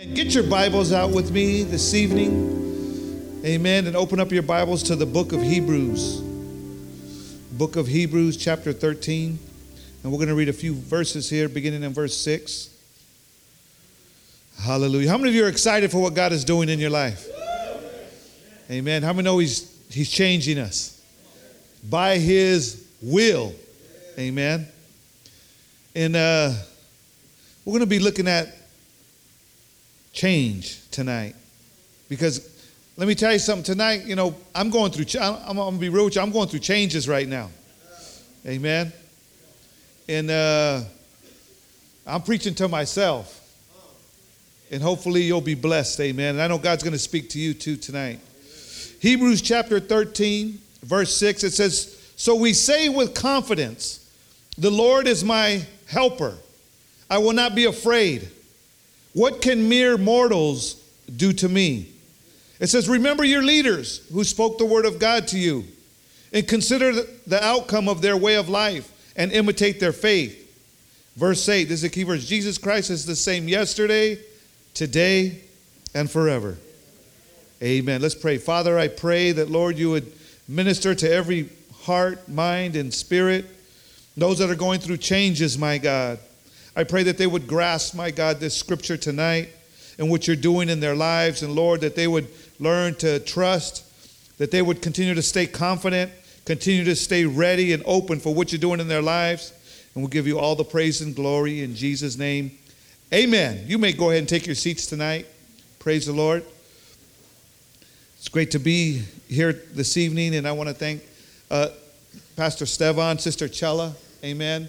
[0.00, 3.42] And get your Bibles out with me this evening.
[3.44, 3.88] Amen.
[3.88, 6.20] And open up your Bibles to the book of Hebrews.
[7.50, 9.36] Book of Hebrews, chapter 13.
[10.04, 12.72] And we're going to read a few verses here, beginning in verse 6.
[14.60, 15.10] Hallelujah.
[15.10, 17.26] How many of you are excited for what God is doing in your life?
[18.70, 19.02] Amen.
[19.02, 21.02] How many know He's, he's changing us?
[21.90, 23.52] By His will.
[24.16, 24.68] Amen.
[25.96, 26.52] And uh,
[27.64, 28.57] we're going to be looking at
[30.12, 31.34] change tonight.
[32.08, 32.58] Because
[32.96, 35.80] let me tell you something tonight, you know, I'm going through, I'm, I'm going to
[35.80, 37.50] be real with you, I'm going through changes right now.
[38.46, 38.92] Amen.
[40.08, 40.80] And uh,
[42.06, 43.34] I'm preaching to myself.
[44.70, 46.00] And hopefully you'll be blessed.
[46.00, 46.34] Amen.
[46.34, 48.20] And I know God's going to speak to you too tonight.
[49.00, 54.10] Hebrews chapter 13, verse 6, it says, So we say with confidence,
[54.56, 56.34] The Lord is my helper.
[57.08, 58.28] I will not be afraid.
[59.18, 60.80] What can mere mortals
[61.16, 61.88] do to me?
[62.60, 65.64] It says, Remember your leaders who spoke the word of God to you,
[66.32, 66.92] and consider
[67.26, 70.44] the outcome of their way of life and imitate their faith.
[71.16, 74.20] Verse 8, this is a key verse Jesus Christ is the same yesterday,
[74.72, 75.40] today,
[75.96, 76.56] and forever.
[77.60, 78.00] Amen.
[78.00, 78.38] Let's pray.
[78.38, 80.12] Father, I pray that, Lord, you would
[80.46, 81.48] minister to every
[81.80, 83.46] heart, mind, and spirit,
[84.16, 86.20] those that are going through changes, my God.
[86.76, 89.48] I pray that they would grasp, my God, this scripture tonight
[89.98, 91.42] and what you're doing in their lives.
[91.42, 92.28] And Lord, that they would
[92.60, 93.84] learn to trust,
[94.38, 96.12] that they would continue to stay confident,
[96.44, 99.52] continue to stay ready and open for what you're doing in their lives.
[99.94, 102.52] And we'll give you all the praise and glory in Jesus' name.
[103.12, 103.64] Amen.
[103.66, 105.26] You may go ahead and take your seats tonight.
[105.78, 106.44] Praise the Lord.
[108.18, 111.02] It's great to be here this evening, and I want to thank
[111.50, 111.68] uh,
[112.36, 113.94] Pastor Stevan, Sister Chella.
[114.22, 114.68] Amen.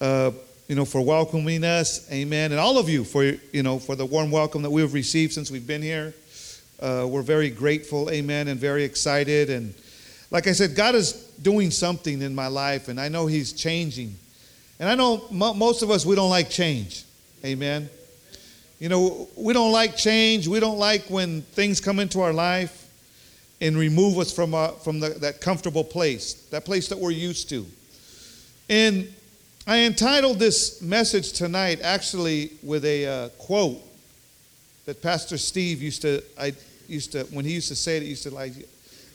[0.00, 0.30] Uh,
[0.70, 2.08] you know, for welcoming us.
[2.12, 2.52] Amen.
[2.52, 5.32] And all of you for, you know, for the warm welcome that we have received
[5.32, 6.14] since we've been here.
[6.78, 8.08] Uh, we're very grateful.
[8.08, 8.46] Amen.
[8.46, 9.50] And very excited.
[9.50, 9.74] And
[10.30, 14.14] like I said, God is doing something in my life, and I know He's changing.
[14.78, 17.04] And I know m- most of us, we don't like change.
[17.44, 17.90] Amen.
[18.78, 20.46] You know, we don't like change.
[20.46, 22.88] We don't like when things come into our life
[23.60, 27.48] and remove us from, our, from the, that comfortable place, that place that we're used
[27.48, 27.66] to.
[28.68, 29.12] And
[29.66, 33.78] I entitled this message tonight actually with a uh, quote
[34.86, 36.54] that Pastor Steve used to, I
[36.88, 38.68] used to, when he used to say it, he used to like, it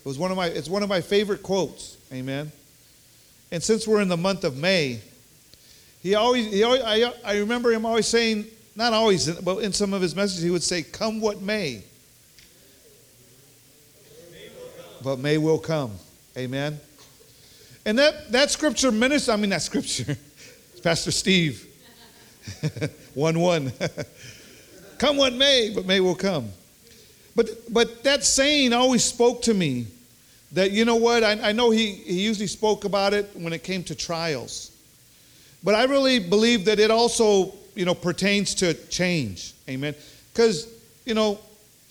[0.06, 1.97] was one of my, it's one of my favorite quotes.
[2.13, 2.51] Amen.
[3.51, 5.00] And since we're in the month of May,
[6.01, 8.45] he always, he always I, I remember him always saying,
[8.75, 11.81] not always, but in some of his messages, he would say, Come what may.
[15.01, 15.94] But May will come.
[16.38, 16.79] Amen.
[17.85, 20.17] And that, that scripture minister, I mean, that scripture,
[20.85, 21.66] Pastor Steve.
[23.16, 23.73] 1 1.
[25.00, 26.50] come what may, but may will come.
[27.35, 29.88] But, but that saying always spoke to me
[30.51, 33.63] that, you know what, I, I know he, he usually spoke about it when it
[33.63, 34.78] came to trials.
[35.63, 39.56] But I really believe that it also, you know, pertains to change.
[39.68, 39.95] Amen.
[40.31, 40.72] Because,
[41.03, 41.40] you know,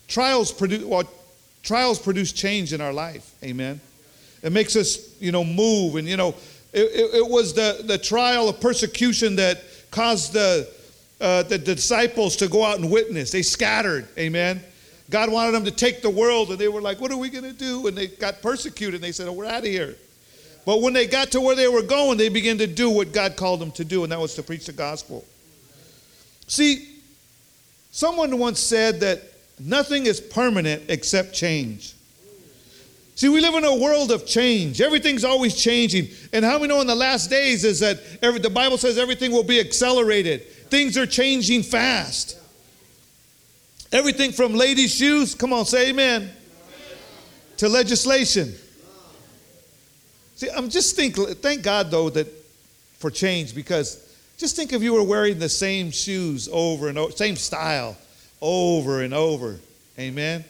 [0.07, 1.03] trials produce, well,
[1.65, 3.35] trials produce change in our life.
[3.43, 3.81] Amen.
[4.41, 6.37] It makes us, you know, move and, you know,
[6.75, 10.69] it, it, it was the, the trial of persecution that caused the,
[11.21, 13.31] uh, the disciples to go out and witness.
[13.31, 14.61] They scattered, amen.
[15.09, 17.45] God wanted them to take the world, and they were like, What are we going
[17.45, 17.87] to do?
[17.87, 19.97] And they got persecuted, and they said, Oh, we're out of here.
[20.67, 23.37] But when they got to where they were going, they began to do what God
[23.37, 25.25] called them to do, and that was to preach the gospel.
[26.47, 27.01] See,
[27.91, 29.23] someone once said that
[29.61, 31.94] nothing is permanent except change.
[33.17, 34.81] See, we live in a world of change.
[34.81, 36.09] Everything's always changing.
[36.33, 39.31] And how we know in the last days is that every, the Bible says everything
[39.31, 40.49] will be accelerated.
[40.69, 42.39] Things are changing fast.
[43.93, 46.33] Everything from ladies' shoes, come on, say amen, amen.
[47.59, 48.53] to legislation.
[50.35, 52.27] See, I'm just think, thank God though that
[52.99, 54.01] for change because
[54.37, 57.97] just think if you were wearing the same shoes over and over, same style
[58.41, 59.61] over and over.
[59.97, 60.45] Amen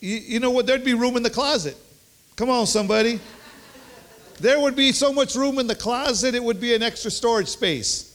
[0.00, 0.66] you, you know what?
[0.66, 1.76] There'd be room in the closet.
[2.36, 3.20] Come on, somebody.
[4.40, 7.48] There would be so much room in the closet, it would be an extra storage
[7.48, 8.06] space.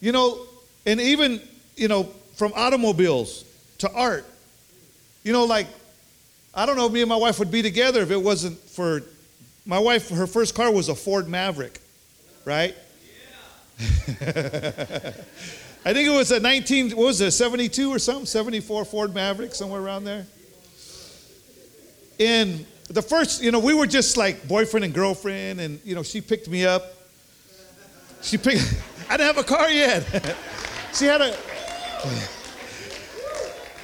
[0.00, 0.40] You know,
[0.84, 1.40] and even,
[1.76, 2.04] you know,
[2.34, 3.44] from automobiles
[3.78, 4.26] to art.
[5.22, 5.68] You know, like,
[6.54, 9.02] I don't know, me and my wife would be together if it wasn't for
[9.66, 11.80] my wife, her first car was a Ford Maverick,
[12.44, 12.74] right?
[13.78, 15.12] Yeah.
[15.86, 18.24] I think it was a 19, what was it, 72 or something?
[18.24, 20.26] 74 Ford Maverick, somewhere around there.
[22.18, 26.02] And the first, you know, we were just like boyfriend and girlfriend, and, you know,
[26.02, 26.94] she picked me up.
[28.22, 28.62] She picked,
[29.10, 30.36] I didn't have a car yet.
[30.94, 31.36] she had a.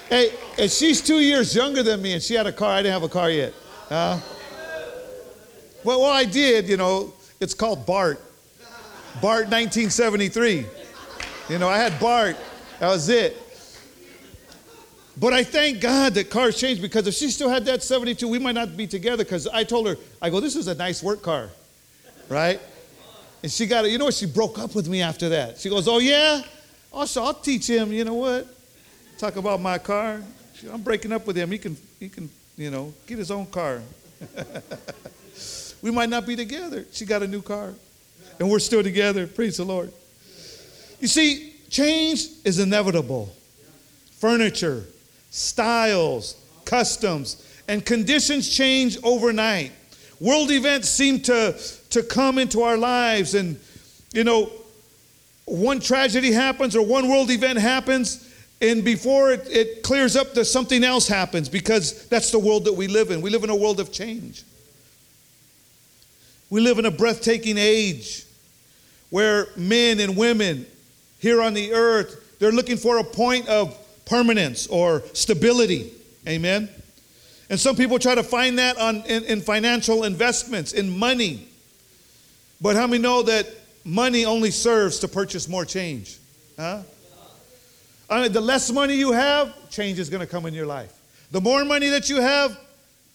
[0.08, 2.73] Hey, and she's two years younger than me, and she had a car.
[2.73, 3.52] I didn't have a car yet.
[3.91, 4.20] Uh,
[5.85, 7.12] well, well, I did, you know.
[7.41, 8.20] It's called Bart.
[9.20, 10.67] Bart 1973.
[11.50, 12.37] You know, I had Bart.
[12.79, 13.37] That was it.
[15.17, 18.38] But I thank God that cars changed because if she still had that 72, we
[18.38, 21.23] might not be together because I told her, I go, this is a nice work
[21.23, 21.50] car,
[22.29, 22.61] right?
[23.43, 23.91] And she got it.
[23.91, 24.14] You know what?
[24.14, 25.58] She broke up with me after that.
[25.58, 26.41] She goes, oh, yeah?
[26.93, 28.47] Oh, so I'll teach him, you know what?
[29.19, 30.23] Talk about my car.
[30.73, 31.50] I'm breaking up with him.
[31.50, 33.82] He can, he can you know, get his own car.
[35.82, 36.87] we might not be together.
[36.93, 37.75] She got a new car.
[38.38, 39.26] And we're still together.
[39.26, 39.93] Praise the Lord.
[41.00, 43.35] You see, change is inevitable.
[44.19, 44.85] Furniture,
[45.31, 49.73] styles, customs, and conditions change overnight.
[50.20, 51.58] World events seem to,
[51.91, 53.58] to come into our lives, and
[54.12, 54.50] you know,
[55.47, 58.29] one tragedy happens or one world event happens,
[58.61, 62.75] and before it, it clears up, there's something else happens because that's the world that
[62.75, 63.23] we live in.
[63.23, 64.43] We live in a world of change.
[66.50, 68.26] We live in a breathtaking age
[69.08, 70.67] where men and women
[71.20, 73.76] here on the earth, they're looking for a point of
[74.06, 75.93] permanence or stability.
[76.26, 76.69] Amen.
[77.49, 81.49] And some people try to find that on, in, in financial investments, in money.
[82.61, 83.46] But how many know that
[83.84, 86.19] money only serves to purchase more change?
[86.56, 86.82] Huh?
[88.08, 90.93] I mean, the less money you have, change is going to come in your life.
[91.31, 92.58] The more money that you have,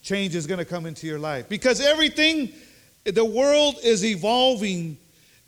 [0.01, 1.49] change is going to come into your life.
[1.49, 2.53] Because everything,
[3.03, 4.97] the world is evolving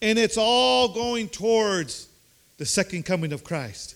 [0.02, 2.07] and it's all going towards
[2.58, 3.96] the second coming of Christ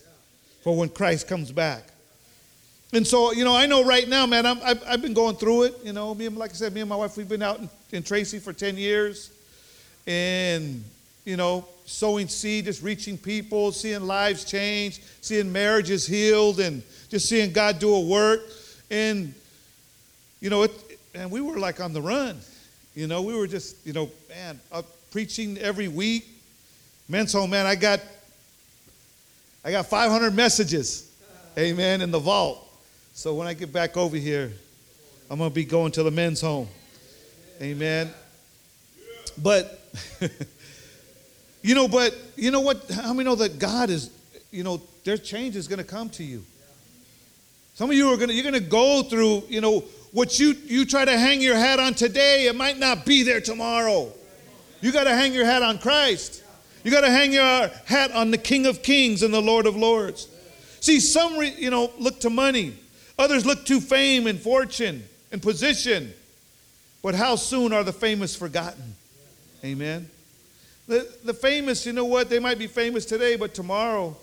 [0.62, 1.84] for when Christ comes back.
[2.92, 5.64] And so, you know, I know right now, man, i have I've been going through
[5.64, 5.74] it.
[5.82, 7.70] You know, me and, like I said, me and my wife, we've been out in,
[7.90, 9.30] in Tracy for 10 years.
[10.06, 10.84] And,
[11.24, 17.28] you know, sowing seed, just reaching people, seeing lives change, seeing marriages healed, and just
[17.28, 18.42] seeing God do a work.
[18.90, 19.32] And,
[20.40, 20.72] you know, it,
[21.14, 22.38] and we were like on the run.
[22.94, 24.60] You know, we were just, you know, man,
[25.10, 26.28] preaching every week.
[27.08, 28.00] Men's home, man, I got
[29.64, 31.10] I got 500 messages,
[31.56, 32.68] amen, in the vault.
[33.12, 34.52] So when I get back over here,
[35.30, 36.68] I'm going to be going to the men's home.
[37.60, 38.10] Amen.
[39.40, 39.80] But,
[41.62, 42.90] you know, but, you know what?
[42.90, 44.10] How many know that God is,
[44.50, 46.44] you know, their change is going to come to you?
[47.74, 49.80] Some of you are going to, you're going to go through, you know,
[50.10, 53.40] what you, you try to hang your hat on today, it might not be there
[53.40, 54.12] tomorrow.
[54.80, 56.41] You got to hang your hat on Christ.
[56.84, 59.76] You got to hang your hat on the King of Kings and the Lord of
[59.76, 60.28] Lords.
[60.80, 62.74] See, some, re, you know, look to money.
[63.18, 66.12] Others look to fame and fortune and position.
[67.02, 68.94] But how soon are the famous forgotten?
[69.64, 70.08] Amen.
[70.88, 72.28] The, the famous, you know what?
[72.28, 74.16] They might be famous today, but tomorrow,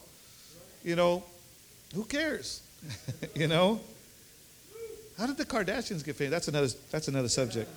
[0.83, 1.23] you know,
[1.95, 2.61] who cares?
[3.35, 3.79] you know?
[5.17, 6.31] How did the Kardashians get famous?
[6.31, 7.69] That's another, that's another subject.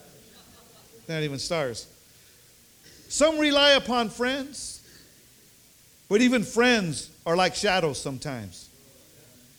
[1.09, 1.87] Not even stars.
[3.09, 4.72] Some rely upon friends,
[6.13, 8.69] but even friends are like shadows sometimes.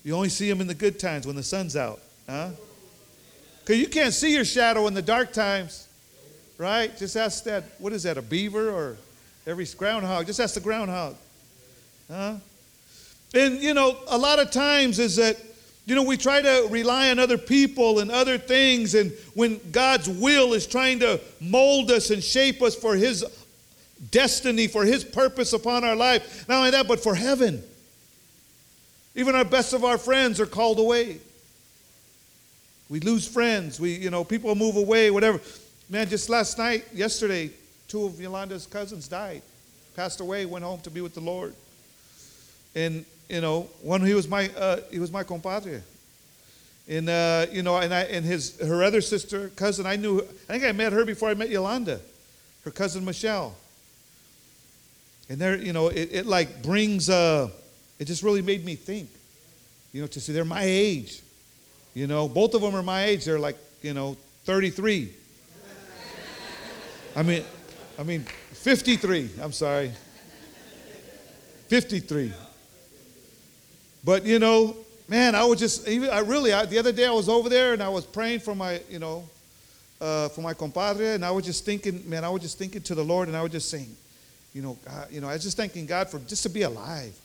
[0.04, 2.52] You only see them in the good times when the sun's out, huh?
[3.62, 5.88] Because you can't see your shadow in the dark times,
[6.60, 6.96] right?
[6.96, 8.98] Just ask that, what is that, a beaver or
[9.48, 10.28] every groundhog?
[10.28, 11.16] Just ask the groundhog,
[12.08, 12.36] huh?
[13.34, 15.38] And, you know, a lot of times is that,
[15.88, 20.08] you know, we try to rely on other people and other things, and when God's
[20.08, 23.26] will is trying to mold us and shape us for His
[24.12, 26.48] destiny, for His purpose upon our life.
[26.48, 27.64] Not only that, but for heaven.
[29.16, 31.20] Even our best of our friends are called away.
[32.90, 33.80] We lose friends.
[33.80, 35.40] We, you know, people move away, whatever.
[35.90, 37.52] Man, just last night, yesterday,
[37.88, 39.42] two of Yolanda's cousins died,
[39.96, 41.54] passed away, went home to be with the Lord.
[42.76, 45.82] And you know, one he was my uh, he was my compadre.
[46.88, 50.20] And uh, you know, and I and his her other sister cousin I knew.
[50.20, 52.00] I think I met her before I met Yolanda,
[52.66, 53.56] her cousin Michelle.
[55.30, 57.50] And there, you know, it, it like brings, uh,
[58.00, 59.10] it just really made me think,
[59.92, 61.22] you know, to see they're my age.
[61.94, 63.26] You know, both of them are my age.
[63.26, 65.14] They're like, you know, 33.
[67.16, 67.44] I mean,
[67.98, 69.30] I mean, 53.
[69.42, 69.92] I'm sorry.
[71.68, 72.34] 53.
[74.04, 74.76] But, you know,
[75.08, 77.74] man, I was just, even, I really, I, the other day I was over there
[77.74, 79.30] and I was praying for my, you know,
[80.02, 82.96] uh, for my compadre, and I was just thinking, man, I was just thinking to
[82.96, 83.96] the Lord, and I was just saying,
[84.54, 87.16] you know, God, you know, I was just thanking God for just to be alive.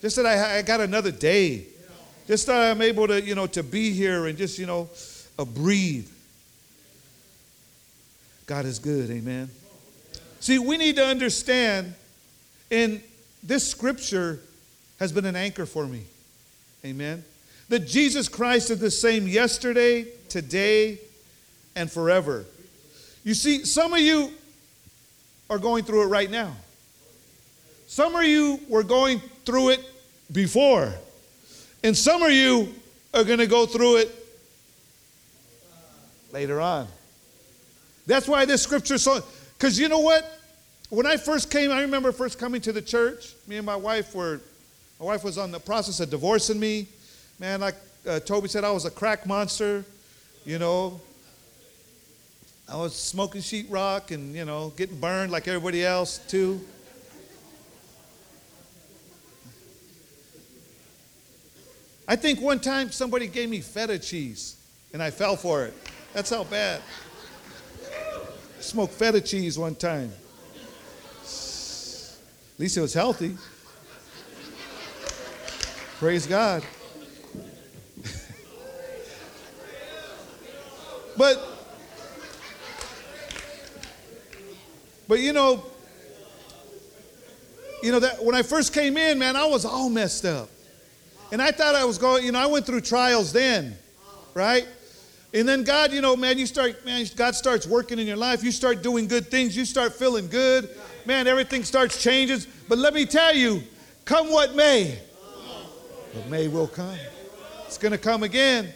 [0.00, 1.64] Just that I, I got another day.
[2.26, 4.88] Just that I'm able to, you know, to be here and just, you know,
[5.38, 6.08] uh, breathe.
[8.46, 9.50] God is good, amen.
[10.40, 11.94] See, we need to understand
[12.70, 13.02] in
[13.42, 14.40] this scripture,
[14.98, 16.02] has been an anchor for me.
[16.84, 17.24] Amen.
[17.68, 20.98] That Jesus Christ is the same yesterday, today,
[21.76, 22.44] and forever.
[23.24, 24.32] You see, some of you
[25.50, 26.54] are going through it right now.
[27.86, 29.80] Some of you were going through it
[30.30, 30.92] before.
[31.82, 32.74] And some of you
[33.14, 34.14] are going to go through it
[36.32, 36.86] later on.
[38.06, 39.22] That's why this scripture so
[39.58, 40.38] because you know what?
[40.88, 43.34] When I first came, I remember first coming to the church.
[43.46, 44.40] Me and my wife were,
[45.00, 46.86] my wife was on the process of divorcing me.
[47.38, 47.74] Man, like
[48.06, 49.84] uh, Toby said, I was a crack monster.
[50.44, 51.00] You know,
[52.70, 56.60] I was smoking sheetrock and you know getting burned like everybody else too.
[62.06, 64.56] I think one time somebody gave me feta cheese
[64.92, 65.72] and I fell for it.
[66.12, 66.82] That's how bad.
[67.82, 70.12] I Smoked feta cheese one time.
[71.22, 73.36] At least it was healthy.
[75.98, 76.62] Praise God.
[81.16, 81.58] but
[85.08, 85.64] but you know
[87.82, 90.48] you know that when I first came in, man, I was all messed up.
[91.30, 93.76] And I thought I was going, you know, I went through trials then,
[94.34, 94.66] right?
[95.34, 98.42] And then God, you know, man, you start, man, God starts working in your life.
[98.42, 99.56] You start doing good things.
[99.56, 100.70] You start feeling good.
[101.04, 102.40] Man, everything starts changing.
[102.66, 103.62] But let me tell you,
[104.06, 104.98] come what may,
[106.14, 106.98] but may will come.
[107.66, 108.72] It's going to come again.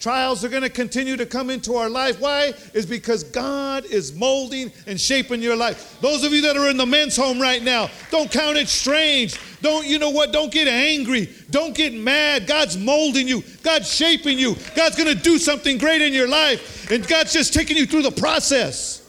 [0.00, 2.20] Trials are going to continue to come into our life.
[2.20, 2.52] Why?
[2.72, 5.98] Is because God is molding and shaping your life.
[6.00, 9.40] Those of you that are in the men's home right now, don't count it strange.
[9.60, 10.32] Don't, you know what?
[10.32, 11.28] Don't get angry.
[11.50, 12.46] Don't get mad.
[12.46, 14.54] God's molding you, God's shaping you.
[14.76, 16.90] God's going to do something great in your life.
[16.92, 19.04] And God's just taking you through the process.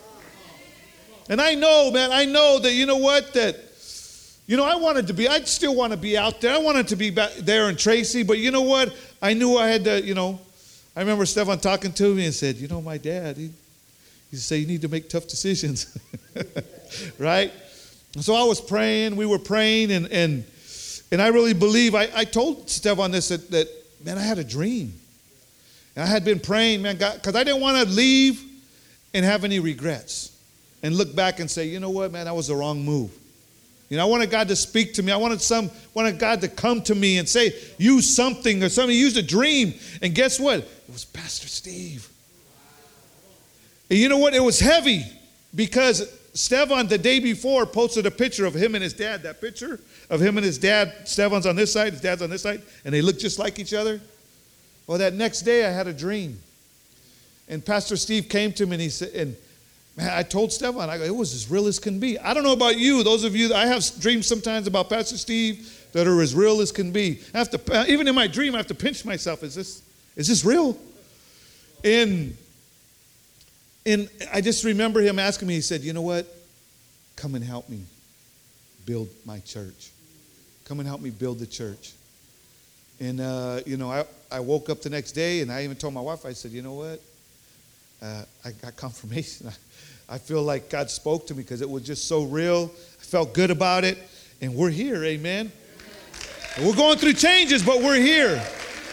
[1.29, 3.34] And I know, man, I know that, you know what?
[3.34, 3.55] That,
[4.48, 6.55] you know, I wanted to be, I still want to be out there.
[6.55, 8.96] I wanted to be back there in Tracy, but you know what?
[9.22, 10.39] I knew I had to, you know,
[10.96, 13.51] I remember Stefan talking to me and said, You know, my dad, he,
[14.31, 15.98] he said, You need to make tough decisions.
[17.19, 17.51] right?
[18.19, 20.43] So I was praying, we were praying, and, and,
[21.12, 23.67] and I really believe, I, I told Stefan this that, that,
[24.03, 24.93] man, I had a dream.
[25.96, 28.43] And I had been praying, man, because I didn't want to leave
[29.13, 30.36] and have any regrets
[30.81, 33.12] and look back and say, you know what, man, that was the wrong move.
[33.89, 35.12] You know, I wanted God to speak to me.
[35.12, 38.96] I wanted some, wanted God to come to me and say, use something or something,
[38.96, 39.74] use a dream.
[40.01, 40.67] And guess what?
[40.89, 42.10] It was Pastor Steve.
[43.91, 44.34] And you know what?
[44.34, 45.05] It was heavy
[45.53, 49.22] because Stefan the day before posted a picture of him and his dad.
[49.22, 49.79] That picture
[50.10, 52.91] of him and his dad, Stefan's on this side, his dad's on this side, and
[52.91, 54.01] they look just like each other.
[54.88, 56.39] Well, that next day I had a dream.
[57.48, 59.36] And Pastor Steve came to me and he said, and
[59.96, 62.17] Man, I told Stefan, I go, it was as real as can be.
[62.17, 63.03] I don't know about you.
[63.03, 66.62] Those of you, that I have dreams sometimes about Pastor Steve that are as real
[66.62, 67.19] as can be.
[67.34, 69.43] I have to, uh, even in my dream, I have to pinch myself.
[69.43, 69.84] Is this,
[70.19, 70.77] is this real?
[71.81, 72.35] And,
[73.85, 76.27] and I just remember him asking me, he said, you know what?
[77.15, 77.83] Come and help me
[78.85, 79.91] build my church.
[80.65, 81.93] Come and help me build the church.
[82.99, 85.93] And, uh, you know, I, I woke up the next day and I even told
[85.93, 87.01] my wife, I said, you know what?
[88.01, 89.49] Uh, I got confirmation.
[90.09, 92.65] I feel like God spoke to me because it was just so real.
[92.65, 93.97] I felt good about it.
[94.41, 95.49] And we're here, amen.
[96.59, 98.45] We're going through changes, but we're here.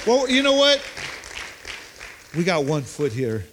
[0.07, 0.81] Well, you know what?
[2.35, 3.45] We got one foot here,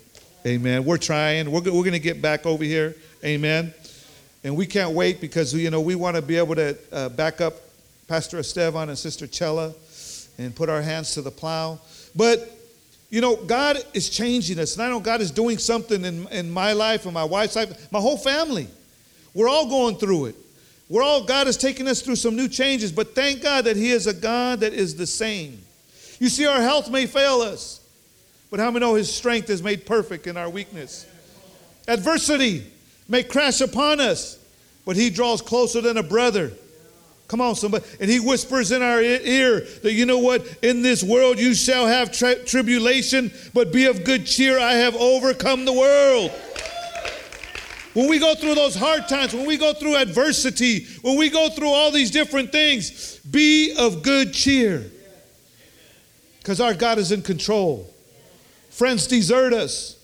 [0.46, 0.86] amen.
[0.86, 1.52] We're trying.
[1.52, 3.74] We're, we're going to get back over here, amen.
[4.44, 7.40] And we can't wait because, you know, we want to be able to uh, back
[7.40, 7.56] up
[8.08, 9.74] Pastor Estevan and Sister Chella
[10.38, 11.80] and put our hands to the plow.
[12.16, 12.50] But
[13.14, 14.74] you know, God is changing us.
[14.74, 17.92] And I know God is doing something in, in my life and my wife's life,
[17.92, 18.68] my whole family.
[19.36, 20.36] We're all going through it.
[20.90, 23.92] We're all, God is taking us through some new changes, but thank God that He
[23.92, 25.62] is a God that is the same.
[26.20, 27.83] You see, our health may fail us,
[28.54, 31.08] but how many know His strength is made perfect in our weakness?
[31.88, 32.64] Adversity
[33.10, 34.38] may crash upon us,
[34.86, 36.52] but He draws closer than a brother.
[37.28, 37.84] Come on, somebody.
[38.00, 40.46] And he whispers in our ear that, you know what?
[40.62, 44.60] In this world you shall have tri- tribulation, but be of good cheer.
[44.60, 46.30] I have overcome the world.
[47.96, 51.50] When we go through those hard times, when we go through adversity, when we go
[51.50, 54.92] through all these different things, be of good cheer.
[56.38, 57.90] Because our God is in control.
[58.74, 59.98] Friends desert us.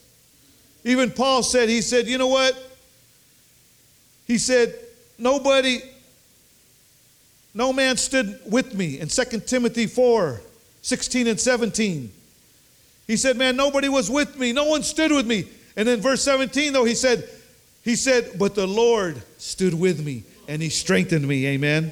[0.83, 2.57] Even Paul said, he said, you know what?
[4.25, 4.73] He said,
[5.17, 5.81] nobody
[7.53, 10.41] no man stood with me in 2 Timothy 4
[10.81, 12.11] 16 and 17.
[13.05, 14.53] He said, Man, nobody was with me.
[14.53, 15.45] No one stood with me.
[15.75, 17.27] And then verse 17, though, he said,
[17.83, 21.47] He said, But the Lord stood with me and he strengthened me.
[21.47, 21.91] Amen.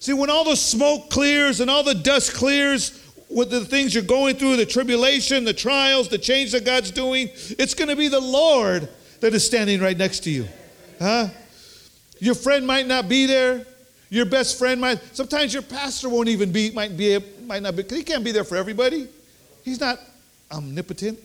[0.00, 4.02] See, when all the smoke clears and all the dust clears with the things you're
[4.04, 7.28] going through, the tribulation, the trials, the change that God's doing,
[7.58, 8.88] it's going to be the Lord
[9.20, 10.46] that is standing right next to you.
[10.98, 11.28] Huh?
[12.18, 13.66] Your friend might not be there.
[14.08, 15.00] Your best friend might.
[15.16, 16.70] Sometimes your pastor won't even be.
[16.70, 17.18] Might be.
[17.44, 17.82] Might not be.
[17.82, 19.08] He can't be there for everybody.
[19.64, 19.98] He's not
[20.50, 21.18] omnipotent.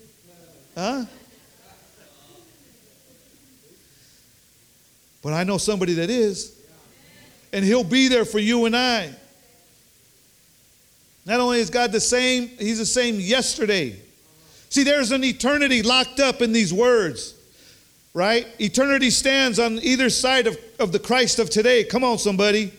[0.75, 1.05] Huh?
[5.21, 6.57] But I know somebody that is.
[7.53, 9.13] And he'll be there for you and I.
[11.25, 13.95] Not only is God the same, he's the same yesterday.
[14.69, 17.35] See, there's an eternity locked up in these words,
[18.13, 18.47] right?
[18.59, 21.83] Eternity stands on either side of, of the Christ of today.
[21.83, 22.71] Come on, somebody.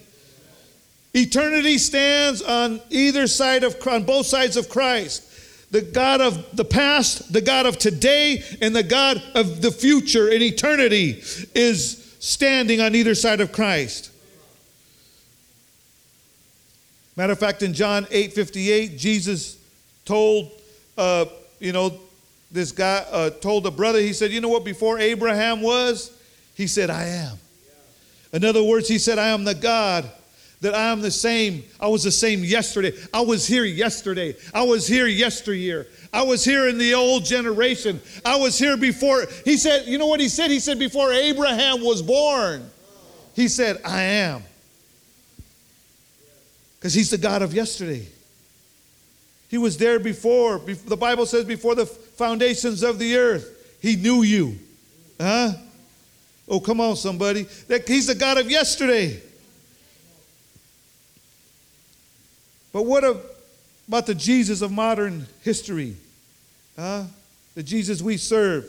[1.14, 5.28] Eternity stands on either side of on both sides of Christ.
[5.70, 10.28] The God of the past, the God of today, and the God of the future
[10.28, 11.22] in eternity
[11.54, 14.11] is standing on either side of Christ.
[17.16, 19.58] Matter of fact, in John 8 58, Jesus
[20.04, 20.50] told,
[20.96, 21.26] uh,
[21.58, 21.98] you know,
[22.50, 26.16] this guy uh, told a brother, he said, You know what, before Abraham was,
[26.54, 27.38] he said, I am.
[28.32, 30.10] In other words, he said, I am the God
[30.62, 31.64] that I am the same.
[31.80, 32.92] I was the same yesterday.
[33.12, 34.36] I was here yesterday.
[34.54, 35.88] I was here yesteryear.
[36.12, 38.00] I was here in the old generation.
[38.24, 39.26] I was here before.
[39.44, 40.50] He said, You know what he said?
[40.50, 42.70] He said, Before Abraham was born,
[43.34, 44.44] he said, I am.
[46.82, 48.04] Because he's the God of yesterday.
[49.48, 50.58] He was there before.
[50.58, 54.58] The Bible says, before the foundations of the earth, he knew you.
[55.20, 55.52] Huh?
[56.48, 57.44] Oh, come on, somebody.
[57.68, 59.22] That he's the God of yesterday.
[62.72, 63.04] But what
[63.86, 65.94] about the Jesus of modern history?
[66.76, 67.04] Huh?
[67.54, 68.68] The Jesus we serve.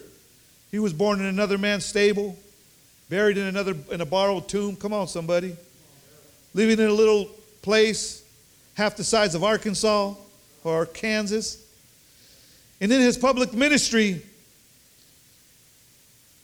[0.70, 2.38] He was born in another man's stable,
[3.10, 4.75] buried in another in a borrowed tomb.
[4.75, 5.55] Come on, somebody.
[6.53, 7.32] Living in a little
[7.63, 8.24] place
[8.75, 10.13] half the size of Arkansas
[10.63, 11.65] or Kansas.
[12.79, 14.22] And in his public ministry,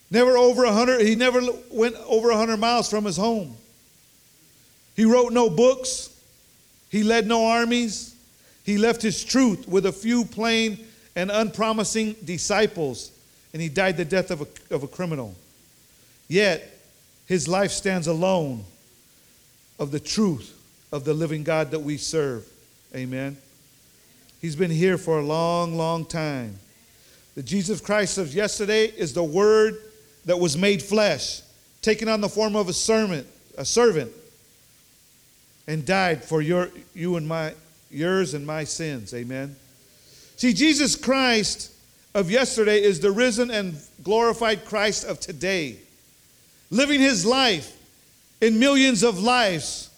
[0.10, 3.56] never over a hundred, he never went over a hundred miles from his home.
[4.96, 6.10] He wrote no books.
[6.90, 8.16] He led no armies.
[8.64, 13.12] He left his truth with a few plain and unpromising disciples,
[13.54, 15.36] and he died the death of a, of a criminal.
[16.28, 16.78] Yet,
[17.26, 18.64] his life stands alone
[19.80, 20.59] of the truth
[20.92, 22.46] of the living God that we serve.
[22.96, 23.38] Amen.
[24.42, 26.58] He's been here for a long, long time.
[27.36, 29.78] The Jesus Christ of yesterday is the Word
[30.26, 31.42] that was made flesh,
[31.82, 34.12] taken on the form of a servant, a servant,
[35.68, 37.54] and died for your, you and my,
[37.92, 39.14] yours and my sins.
[39.14, 39.56] Amen.
[40.38, 41.72] See, Jesus Christ
[42.16, 45.78] of yesterday is the risen and glorified Christ of today,
[46.72, 47.76] living His life
[48.42, 49.89] in millions of lives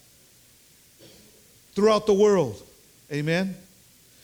[1.81, 2.61] throughout the world.
[3.11, 3.55] Amen.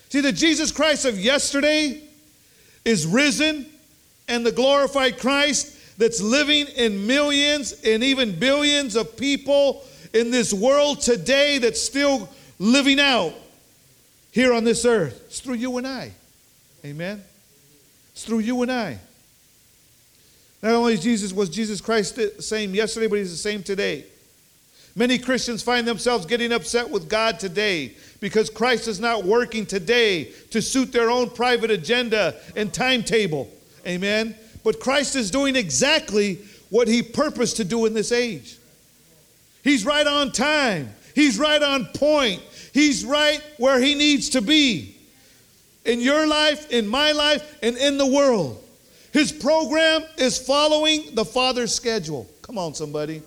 [0.10, 2.00] See, the Jesus Christ of yesterday
[2.86, 3.66] is risen,
[4.28, 10.54] and the glorified Christ that's living in millions and even billions of people in this
[10.54, 13.34] world today that's still living out
[14.32, 15.20] here on this earth.
[15.26, 16.12] It's through you and I.
[16.86, 17.24] Amen.
[18.12, 19.00] It's through you and I.
[20.62, 24.06] Not only Jesus was Jesus Christ the same yesterday, but he's the same today.
[24.98, 30.32] Many Christians find themselves getting upset with God today because Christ is not working today
[30.50, 33.48] to suit their own private agenda and timetable.
[33.86, 34.36] Amen.
[34.64, 36.40] But Christ is doing exactly
[36.72, 38.58] what he purposed to do in this age.
[39.64, 40.90] He's right on time.
[41.14, 42.42] He's right on point.
[42.74, 44.96] He's right where he needs to be.
[45.86, 48.64] In your life, in my life, and in the world.
[49.14, 52.28] His program is following the Father's schedule.
[52.42, 53.22] Come on, somebody.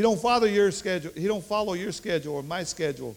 [0.00, 1.12] He don't follow your schedule.
[1.14, 3.14] He don't follow your schedule or my schedule.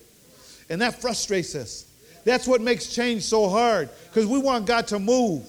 [0.69, 1.85] And that frustrates us.
[2.25, 5.47] That's what makes change so hard because we want God to move.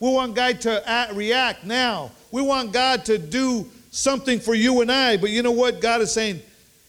[0.00, 2.10] We want God to act, react now.
[2.30, 5.16] We want God to do something for you and I.
[5.16, 5.80] But you know what?
[5.80, 6.42] God is saying,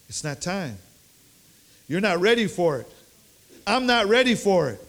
[0.10, 0.78] it's not time.
[1.88, 2.92] You're not ready for it.
[3.66, 4.86] I'm not ready for it.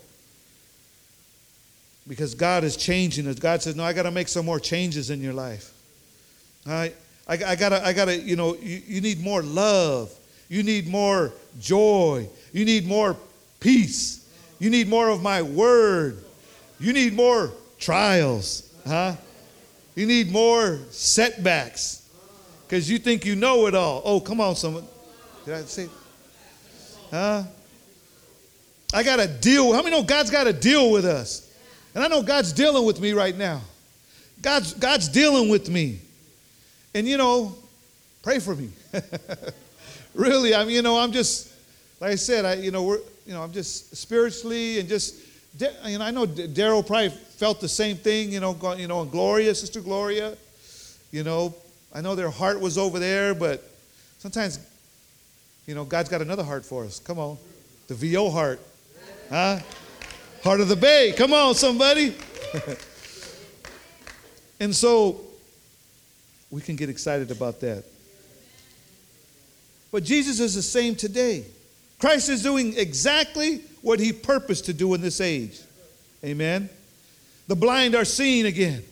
[2.09, 3.37] Because God is changing us.
[3.37, 5.73] God says, No, I got to make some more changes in your life.
[6.67, 6.97] All right?
[7.29, 10.12] I, I gotta, I gotta, you know, you, you need more love.
[10.49, 12.29] You need more joy.
[12.53, 13.17] You need more
[13.61, 14.29] peace.
[14.59, 16.25] You need more of my word.
[16.81, 19.14] You need more trials, huh?
[19.95, 22.09] You need more setbacks
[22.67, 24.01] because you think you know it all.
[24.05, 24.85] Oh, come on, someone.
[25.45, 25.88] Did I say?
[27.11, 27.43] Huh?
[28.93, 29.73] I got to deal.
[29.73, 31.53] How many know God's got to deal with us?
[31.95, 33.61] And I know God's dealing with me right now.
[34.41, 35.99] God's, God's dealing with me.
[36.94, 37.55] And you know,
[38.22, 38.70] pray for me.
[40.14, 41.53] really, I mean, you know, I'm just,
[42.01, 45.16] like I said, I, you know, we're, you know, I'm just spiritually and just,
[45.87, 49.11] you know, I know Daryl probably felt the same thing, you know, you know, and
[49.11, 50.37] Gloria, Sister Gloria,
[51.11, 51.55] you know,
[51.94, 53.62] I know their heart was over there, but
[54.18, 54.59] sometimes,
[55.66, 56.98] you know, God's got another heart for us.
[56.98, 57.38] Come on,
[57.87, 58.61] the VO heart,
[59.31, 59.59] huh?
[60.42, 61.12] Heart of the Bay.
[61.16, 62.14] Come on, somebody.
[64.61, 65.20] and so
[66.51, 67.85] we can get excited about that.
[69.91, 71.45] But Jesus is the same today.
[71.99, 75.61] Christ is doing exactly what he purposed to do in this age.
[76.25, 76.69] Amen.
[77.49, 78.83] The blind are seeing again.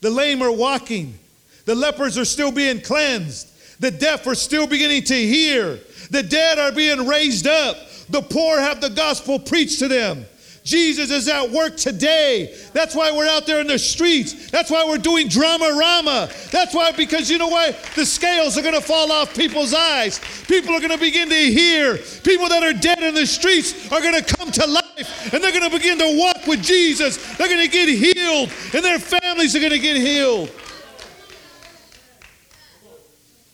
[0.00, 1.18] The lame are walking.
[1.64, 3.48] The lepers are still being cleansed.
[3.80, 5.78] The deaf are still beginning to hear.
[6.10, 7.76] The dead are being raised up.
[8.08, 10.24] The poor have the gospel preached to them.
[10.64, 12.56] Jesus is at work today.
[12.72, 14.50] That's why we're out there in the streets.
[14.50, 16.30] That's why we're doing drama rama.
[16.50, 17.72] That's why, because you know why?
[17.96, 20.20] The scales are going to fall off people's eyes.
[20.46, 21.98] People are going to begin to hear.
[22.22, 25.52] People that are dead in the streets are going to come to life and they're
[25.52, 27.16] going to begin to walk with Jesus.
[27.36, 30.50] They're going to get healed and their families are going to get healed.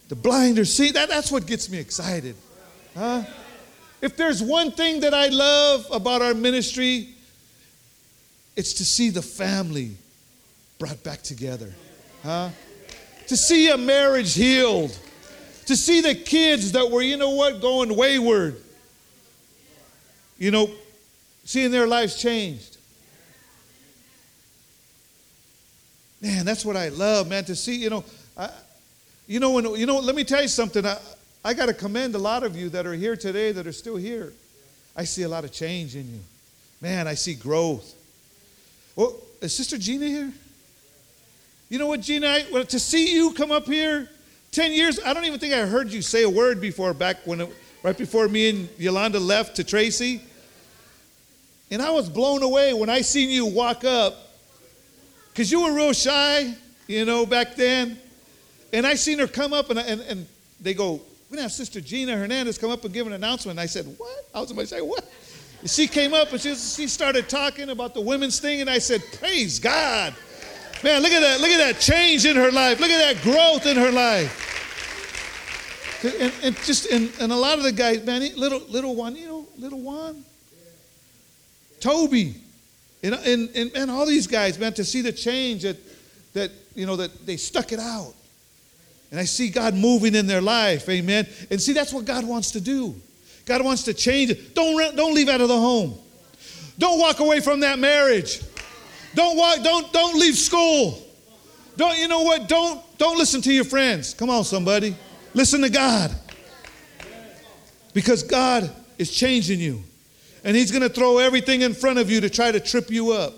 [0.08, 0.94] The blind are seeing.
[0.94, 2.34] That, that's what gets me excited.
[2.94, 3.24] Huh?
[4.00, 7.08] If there's one thing that I love about our ministry,
[8.54, 9.96] it's to see the family
[10.78, 11.72] brought back together.
[12.22, 12.50] Huh?
[13.26, 14.96] To see a marriage healed.
[15.66, 18.56] To see the kids that were, you know what, going wayward.
[20.38, 20.70] You know,
[21.44, 22.76] seeing their lives changed.
[26.20, 28.04] Man, that's what I love, man, to see, you know,
[28.36, 28.50] I,
[29.26, 30.84] you know, when, you know, let me tell you something.
[30.84, 30.98] I,
[31.48, 33.96] I got to commend a lot of you that are here today that are still
[33.96, 34.34] here.
[34.94, 36.20] I see a lot of change in you.
[36.82, 37.94] Man, I see growth.
[38.94, 40.30] Well, is Sister Gina here?
[41.70, 42.26] You know what, Gina?
[42.26, 44.10] I, well, to see you come up here
[44.52, 47.40] 10 years, I don't even think I heard you say a word before back when,
[47.40, 47.48] it,
[47.82, 50.20] right before me and Yolanda left to Tracy.
[51.70, 54.14] And I was blown away when I seen you walk up
[55.32, 56.54] because you were real shy,
[56.86, 57.98] you know, back then.
[58.70, 60.26] And I seen her come up and, and, and
[60.60, 63.58] they go, we're going to have Sister Gina Hernandez come up and give an announcement.
[63.58, 64.28] And I said, What?
[64.34, 65.04] I was to say, What?
[65.60, 68.62] And she came up and she, she started talking about the women's thing.
[68.62, 70.14] And I said, Praise God.
[70.82, 71.40] Man, look at that.
[71.40, 72.80] Look at that change in her life.
[72.80, 74.46] Look at that growth in her life.
[76.02, 79.26] And, and just, and, and a lot of the guys, man, little, little one, you
[79.26, 80.24] know, little one,
[81.80, 82.36] Toby,
[83.02, 85.76] and, and, and, and all these guys, man, to see the change that,
[86.34, 88.14] that, you know, that they stuck it out.
[89.10, 91.26] And I see God moving in their life, amen.
[91.50, 92.94] And see, that's what God wants to do.
[93.46, 94.54] God wants to change it.
[94.54, 95.98] Don't, don't leave out of the home.
[96.78, 98.42] Don't walk away from that marriage.
[99.14, 101.02] Don't walk, don't, don't leave school.
[101.76, 102.48] Don't, you know what?
[102.48, 104.12] Don't, don't listen to your friends.
[104.12, 104.94] Come on, somebody.
[105.32, 106.14] Listen to God.
[107.94, 109.82] Because God is changing you.
[110.44, 113.12] And He's going to throw everything in front of you to try to trip you
[113.12, 113.34] up.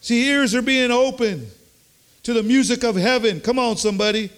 [0.00, 1.46] See, ears are being opened
[2.30, 3.40] to the music of heaven.
[3.40, 4.30] Come on, somebody.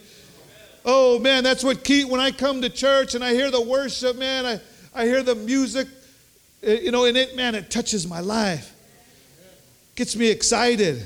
[0.84, 2.04] Oh, man, that's what key.
[2.04, 4.60] When I come to church and I hear the worship, man, I,
[4.94, 5.86] I hear the music,
[6.62, 8.74] eh, you know, and it, man, it touches my life.
[9.94, 11.02] Gets me excited.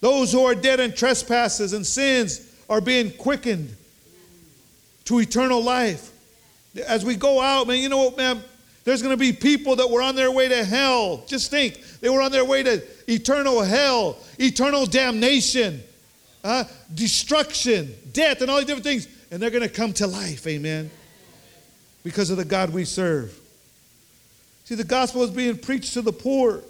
[0.00, 3.74] Those who are dead in trespasses and sins are being quickened
[5.06, 6.10] to eternal life.
[6.86, 8.42] As we go out, man, you know what, man?
[8.84, 11.24] There's going to be people that were on their way to hell.
[11.28, 15.82] Just think, they were on their way to eternal hell, eternal damnation,
[16.44, 19.08] uh, destruction, death, and all these different things.
[19.30, 20.90] And they're going to come to life, amen,
[22.04, 23.38] because of the God we serve.
[24.64, 26.62] See, the gospel is being preached to the poor.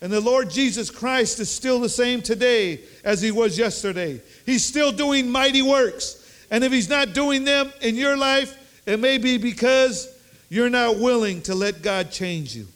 [0.00, 4.20] And the Lord Jesus Christ is still the same today as he was yesterday.
[4.46, 6.24] He's still doing mighty works.
[6.50, 10.08] And if he's not doing them in your life, it may be because
[10.48, 12.66] you're not willing to let God change you.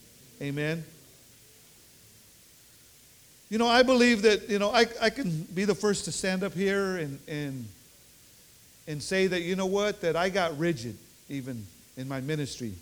[0.43, 0.85] Amen.
[3.53, 6.43] You know, I believe that, you know, I, I can be the first to stand
[6.43, 7.67] up here and, and,
[8.89, 10.97] and say that, you know what, that I got rigid
[11.29, 11.67] even
[11.99, 12.73] in my ministry.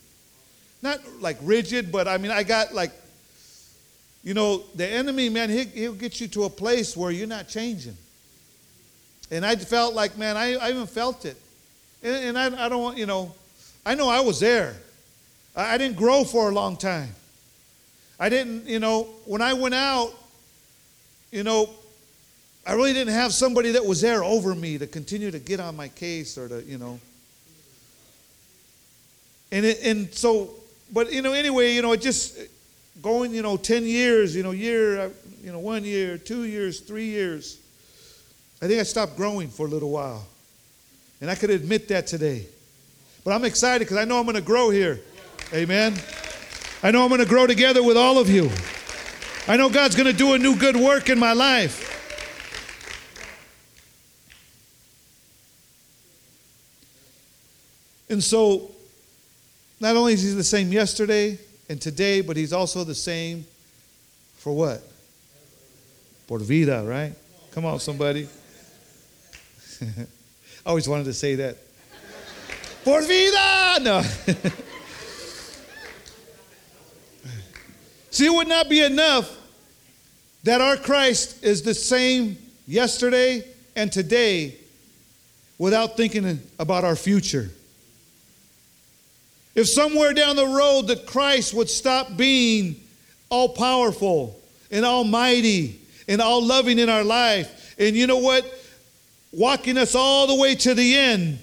[0.80, 2.92] Not like rigid, but I mean, I got like,
[4.22, 7.48] you know, the enemy, man, he, he'll get you to a place where you're not
[7.48, 7.96] changing.
[9.33, 11.37] And I felt like, man, I, I even felt it.
[12.00, 13.35] And, and I, I don't want, you know,
[13.85, 14.76] I know I was there.
[15.56, 17.11] I, I didn't grow for a long time.
[18.20, 20.14] I didn't, you know, when I went out,
[21.30, 21.70] you know,
[22.66, 25.76] I really didn't have somebody that was there over me to continue to get on
[25.76, 27.00] my case or to, you know.
[29.52, 30.50] And it, and so,
[30.92, 32.38] but you know, anyway, you know, it just
[33.02, 35.10] going, you know, ten years, you know, year, uh,
[35.42, 37.58] you know, one year, two years, three years.
[38.62, 40.26] I think I stopped growing for a little while.
[41.20, 42.46] And I could admit that today.
[43.24, 45.00] But I'm excited because I know I'm going to grow here.
[45.52, 45.94] Amen.
[46.82, 48.50] I know I'm going to grow together with all of you.
[49.48, 51.96] I know God's going to do a new good work in my life.
[58.09, 58.70] And so,
[59.79, 63.44] not only is He the same yesterday and today, but He's also the same
[64.37, 64.83] for what?
[66.26, 67.12] Por vida, right?
[67.53, 68.29] Come on, somebody.
[69.83, 69.87] I
[70.66, 71.57] always wanted to say that.
[72.85, 73.79] Por vida!
[73.81, 74.03] No.
[78.10, 79.36] See, it would not be enough
[80.42, 83.44] that our Christ is the same yesterday
[83.76, 84.56] and today
[85.58, 87.50] without thinking about our future.
[89.54, 92.80] If somewhere down the road that Christ would stop being
[93.28, 98.44] all powerful and almighty and all loving in our life, and you know what?
[99.32, 101.38] Walking us all the way to the end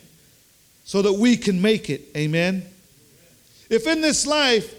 [0.84, 2.02] so that we can make it.
[2.16, 2.64] Amen.
[3.70, 4.74] If in this life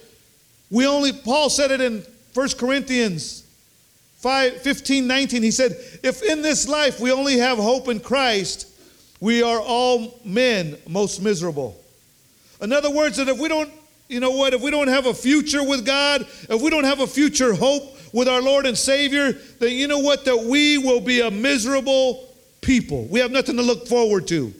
[0.71, 2.05] we only, Paul said it in
[2.35, 3.45] 1 Corinthians
[4.19, 8.67] 5, 15, 19, he said, if in this life we only have hope in Christ,
[9.21, 11.81] we are all men most miserable.
[12.61, 13.71] In other words, that if we don't,
[14.09, 17.01] you know what, if we don't have a future with God, if we don't have
[17.01, 21.01] a future hope with our Lord and Savior, then you know what, that we will
[21.01, 22.29] be a miserable
[22.61, 23.05] people.
[23.07, 24.53] We have nothing to look forward to.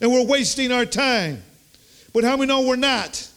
[0.00, 1.42] And we're wasting our time.
[2.12, 3.28] But how many know we're not?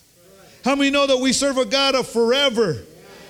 [0.66, 2.82] How many know that we serve a God of forever?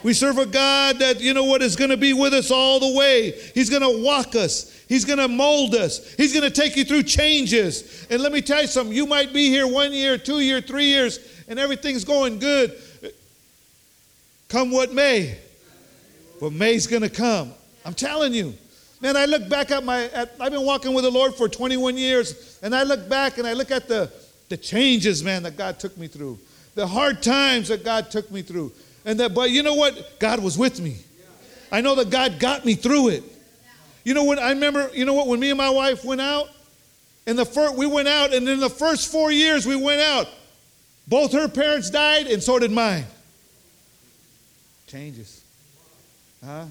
[0.04, 2.80] We serve a God that, you know what, is going to be with us all
[2.80, 3.32] the way.
[3.54, 4.72] He's going to walk us.
[4.88, 6.14] He's going to mold us.
[6.14, 8.08] He's going to take you through changes.
[8.10, 10.86] And let me tell you something you might be here one year, two year, three
[10.86, 11.20] years,
[11.50, 12.80] and everything's going good.
[14.48, 15.38] Come what may.
[16.40, 17.52] But May's going to come.
[17.84, 18.54] I'm telling you.
[19.02, 21.98] Man, I look back at my, at, I've been walking with the Lord for 21
[21.98, 24.10] years, and I look back and I look at the,
[24.48, 26.40] the changes, man, that God took me through,
[26.76, 28.72] the hard times that God took me through.
[29.06, 30.20] And that, but you know what?
[30.20, 30.98] God was with me.
[31.72, 33.24] I know that God got me through it.
[34.04, 34.38] You know what?
[34.38, 35.28] I remember, you know what?
[35.28, 36.50] When me and my wife went out,
[37.28, 40.28] and the first, we went out, and in the first four years we went out,
[41.08, 43.06] both her parents died, and so did mine.
[44.88, 45.44] Changes.
[46.44, 46.66] Huh?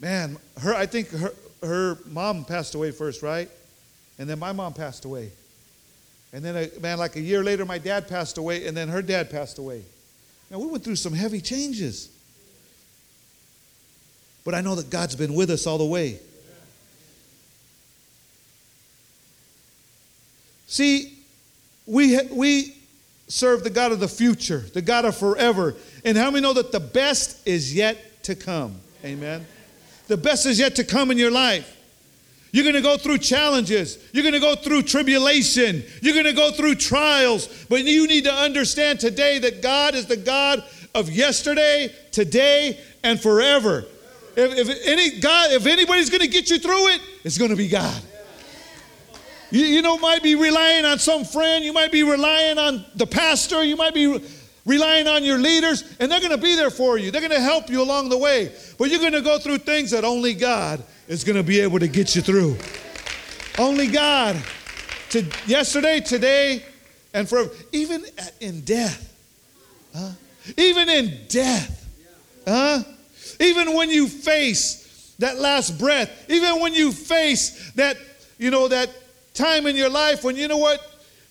[0.00, 3.50] Man, her I think her her mom passed away first, right?
[4.18, 5.30] And then my mom passed away.
[6.32, 9.02] And then, a, man, like a year later, my dad passed away, and then her
[9.02, 9.82] dad passed away.
[10.50, 12.08] Now, we went through some heavy changes.
[14.44, 16.18] But I know that God's been with us all the way.
[20.66, 21.18] See,
[21.86, 22.76] we, we
[23.26, 25.74] serve the God of the future, the God of forever.
[26.04, 28.76] And how many know that the best is yet to come?
[29.04, 29.44] Amen.
[30.06, 31.76] The best is yet to come in your life.
[32.52, 33.98] You're going to go through challenges.
[34.12, 35.84] You're going to go through tribulation.
[36.02, 37.48] You're going to go through trials.
[37.68, 43.20] But you need to understand today that God is the God of yesterday, today, and
[43.20, 43.84] forever.
[44.36, 47.56] If, if any God, if anybody's going to get you through it, it's going to
[47.56, 48.02] be God.
[49.50, 51.64] You, you know, might be relying on some friend.
[51.64, 53.62] You might be relying on the pastor.
[53.62, 54.22] You might be
[54.64, 57.10] relying on your leaders, and they're going to be there for you.
[57.10, 58.52] They're going to help you along the way.
[58.78, 61.80] But you're going to go through things that only God is going to be able
[61.80, 62.56] to get you through.
[63.58, 64.40] Only God.
[65.10, 66.64] To yesterday, today,
[67.12, 67.50] and forever.
[67.72, 68.04] Even
[68.40, 69.12] in death.
[69.92, 70.12] Huh?
[70.56, 71.88] Even in death.
[72.46, 72.84] Huh?
[73.40, 77.96] Even when you face that last breath, even when you face that,
[78.38, 78.88] you know, that
[79.34, 80.80] time in your life when you know what?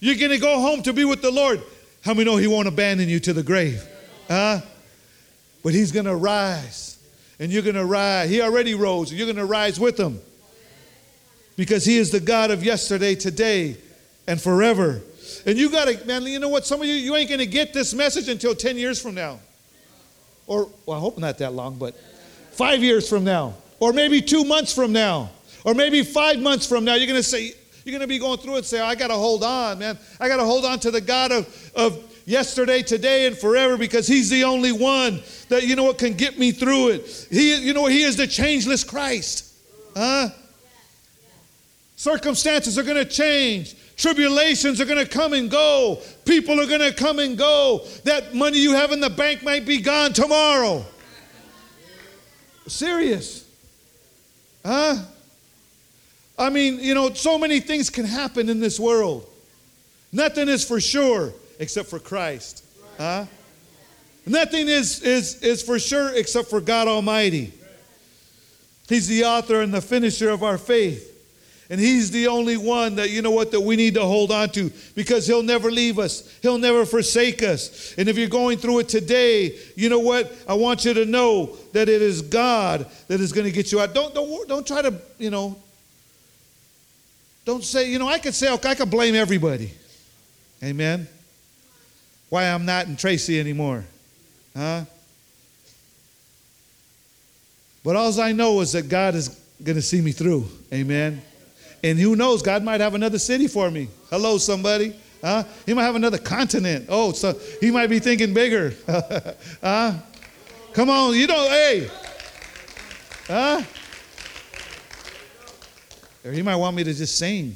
[0.01, 1.61] You're going to go home to be with the Lord.
[2.03, 3.81] How many know He won't abandon you to the grave?
[4.27, 4.59] Huh?
[5.63, 6.88] But He's going to rise
[7.39, 8.29] and you're going to rise.
[8.29, 10.19] He already rose, and you're going to rise with him.
[11.55, 13.77] Because he is the God of yesterday, today,
[14.27, 15.01] and forever.
[15.45, 16.65] And you got to, man, you know what?
[16.65, 19.39] Some of you, you ain't going to get this message until 10 years from now.
[20.47, 21.95] Or, well, I hope not that long, but
[22.51, 23.55] five years from now.
[23.79, 25.29] Or maybe two months from now.
[25.63, 26.95] Or maybe five months from now.
[26.95, 27.53] You're going to say,
[27.89, 29.97] you're going to be going through it say, I got to hold on, man.
[30.19, 34.07] I got to hold on to the God of, of yesterday, today, and forever because
[34.07, 37.27] He's the only one that, you know what, can get me through it.
[37.31, 39.55] He, you know, He is the changeless Christ.
[39.97, 40.29] Huh?
[41.95, 43.75] Circumstances are going to change.
[43.97, 45.99] Tribulations are going to come and go.
[46.25, 47.85] People are going to come and go.
[48.03, 50.85] That money you have in the bank might be gone tomorrow.
[52.67, 53.49] Serious.
[54.63, 54.97] Huh?
[56.39, 59.29] I mean, you know, so many things can happen in this world.
[60.13, 62.63] Nothing is for sure except for Christ.
[62.97, 63.25] Huh?
[64.25, 67.51] Nothing is, is, is for sure except for God Almighty.
[68.87, 71.07] He's the author and the finisher of our faith.
[71.69, 74.49] And he's the only one that, you know what, that we need to hold on
[74.51, 76.35] to because he'll never leave us.
[76.41, 77.93] He'll never forsake us.
[77.97, 80.35] And if you're going through it today, you know what?
[80.47, 83.81] I want you to know that it is God that is going to get you
[83.81, 83.93] out.
[83.93, 85.55] Don't, don't, don't try to, you know,
[87.49, 89.71] don't say, you know, I could say, okay, I could blame everybody.
[90.63, 91.07] Amen.
[92.29, 93.83] Why I'm not in Tracy anymore.
[94.55, 94.85] Huh?
[97.83, 99.29] But all I know is that God is
[99.63, 100.45] going to see me through.
[100.71, 101.23] Amen.
[101.83, 103.87] And who knows, God might have another city for me.
[104.11, 104.93] Hello, somebody.
[105.23, 105.43] Huh?
[105.65, 106.85] He might have another continent.
[106.87, 108.73] Oh, so he might be thinking bigger.
[109.63, 109.93] huh?
[110.73, 111.89] Come on, you don't, hey.
[113.25, 113.63] Huh?
[116.29, 117.55] Or he might want me to just sing.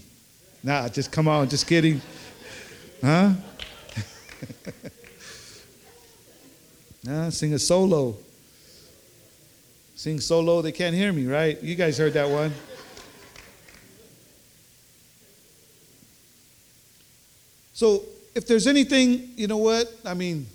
[0.64, 2.02] Nah, just come on, just kidding.
[3.04, 3.34] Huh?
[7.04, 8.16] nah, sing a solo.
[9.94, 11.62] Sing solo, they can't hear me, right?
[11.62, 12.52] You guys heard that one.
[17.74, 18.02] So,
[18.34, 19.86] if there's anything, you know what?
[20.04, 20.48] I mean,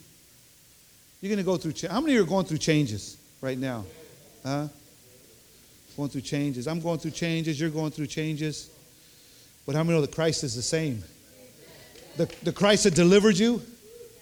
[1.21, 1.75] you're going to go through.
[1.75, 3.85] Cha- How many are going through changes right now?
[4.45, 4.67] Huh?
[5.99, 6.69] Going through changes.
[6.69, 7.61] I'm going through changes.
[7.61, 8.71] You're going through changes.
[9.67, 11.03] But how many know the Christ is the same?
[12.17, 13.61] The, the Christ that delivered you,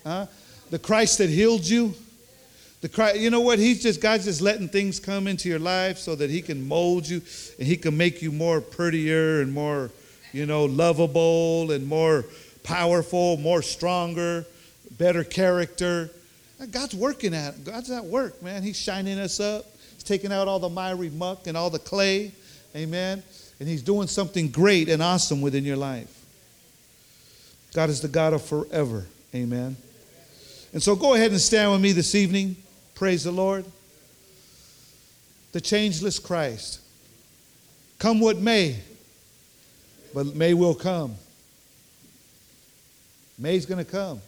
[0.03, 0.25] huh?
[0.71, 1.93] the Christ that healed you.
[2.81, 3.59] The Christ, you know what?
[3.59, 7.07] He's just God's just letting things come into your life so that He can mold
[7.07, 7.21] you
[7.59, 9.91] and He can make you more prettier and more,
[10.33, 12.25] you know, lovable and more
[12.63, 14.47] powerful, more stronger,
[14.93, 16.09] better character.
[16.71, 17.65] God's working at it.
[17.67, 18.63] God's at work, man.
[18.63, 19.67] He's shining us up.
[20.07, 22.33] Taking out all the miry muck and all the clay.
[22.75, 23.23] Amen.
[23.61, 26.13] And He's doing something great and awesome within your life.
[27.75, 29.05] God is the God of forever.
[29.35, 29.77] Amen.
[30.73, 32.57] And so go ahead and stand with me this evening.
[32.95, 33.65] Praise the Lord.
[35.53, 36.81] The changeless Christ.
[37.99, 38.77] Come what may,
[40.15, 41.17] but May will come.
[43.39, 44.21] May's going to come.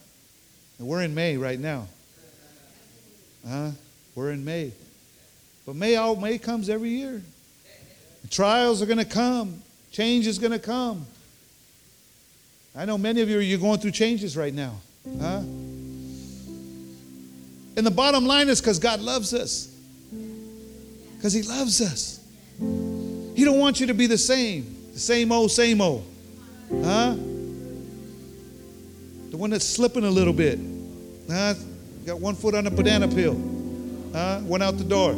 [0.77, 1.87] And we're in May right now.
[3.47, 3.71] Huh?
[4.15, 4.71] We're in May.
[5.69, 7.21] But May, all May comes every year.
[8.31, 9.61] Trials are going to come.
[9.91, 11.05] Change is going to come.
[12.75, 14.73] I know many of you you're going through changes right now.
[15.21, 15.41] Huh?
[17.77, 19.71] And the bottom line is because God loves us.
[21.17, 22.19] Because He loves us.
[22.57, 24.75] He don't want you to be the same.
[24.93, 26.03] The same old, same old.
[26.83, 27.13] Huh?
[29.29, 30.57] The one that's slipping a little bit.
[31.29, 31.53] Huh?
[32.07, 33.39] Got one foot on the banana peel.
[34.13, 34.41] Huh?
[34.45, 35.13] Went out the door.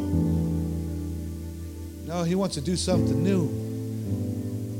[2.06, 3.48] No, he wants to do something new.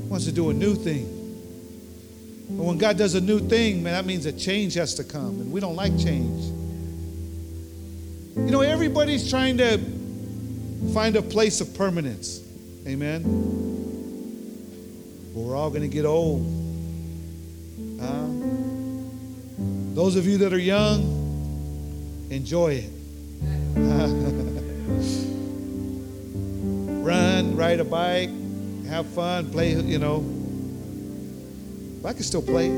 [0.03, 1.07] He wants to do a new thing.
[2.51, 5.41] But when God does a new thing, man, that means a change has to come.
[5.41, 6.45] And we don't like change.
[8.37, 9.79] You know, everybody's trying to
[10.93, 12.41] find a place of permanence.
[12.87, 13.23] Amen.
[15.33, 16.43] But we're all going to get old.
[18.01, 18.27] Huh?
[19.95, 22.91] Those of you that are young, enjoy it.
[27.63, 28.29] Ride a bike,
[28.89, 30.17] have fun, play, you know.
[32.05, 32.69] I can still play.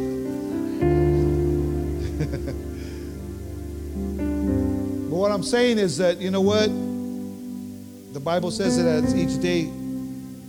[5.08, 6.66] but what I'm saying is that, you know what?
[8.12, 9.70] The Bible says that as each day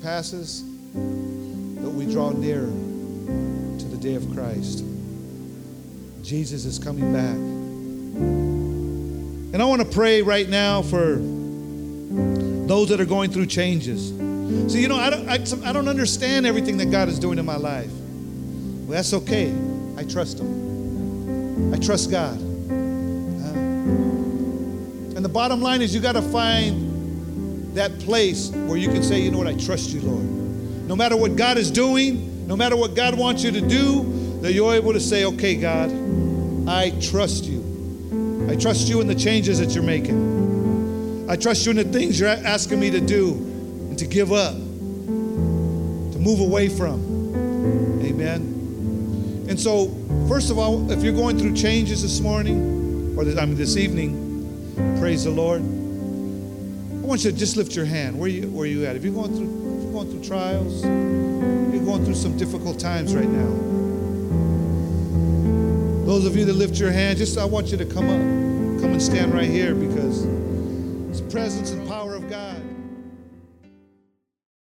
[0.03, 0.63] passes,
[0.95, 4.83] that we draw nearer to the day of Christ.
[6.23, 7.37] Jesus is coming back.
[9.53, 11.19] And I want to pray right now for
[12.67, 14.09] those that are going through changes.
[14.71, 17.45] So, you know, I don't, I, I don't understand everything that God is doing in
[17.45, 17.89] my life.
[17.89, 19.51] Well, that's okay.
[19.97, 21.73] I trust Him.
[21.73, 22.39] I trust God.
[25.15, 29.19] And the bottom line is you got to find that place where you can say,
[29.19, 30.23] you know what, I trust you, Lord.
[30.87, 34.53] No matter what God is doing, no matter what God wants you to do, that
[34.53, 35.89] you're able to say, okay, God,
[36.69, 37.63] I trust you.
[38.49, 40.34] I trust you in the changes that you're making.
[41.27, 44.53] I trust you in the things you're asking me to do and to give up,
[44.53, 44.59] to
[46.19, 48.03] move away from.
[48.03, 49.45] Amen.
[49.49, 49.87] And so,
[50.27, 53.75] first of all, if you're going through changes this morning, or this, I mean this
[53.75, 55.61] evening, praise the Lord.
[55.61, 58.19] I want you to just lift your hand.
[58.19, 58.95] Where you where you at?
[58.95, 63.29] If you're going through you're going through trials, you're going through some difficult times right
[63.29, 63.75] now.
[66.05, 68.91] Those of you that lift your hand, just I want you to come up, come
[68.91, 70.25] and stand right here because
[71.35, 71.84] presence and.